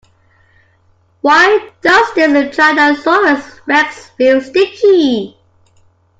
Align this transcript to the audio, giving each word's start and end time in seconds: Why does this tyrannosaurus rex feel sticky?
Why 1.21 1.69
does 1.81 2.13
this 2.15 2.55
tyrannosaurus 2.57 3.59
rex 3.67 4.09
feel 4.17 4.41
sticky? 4.41 5.37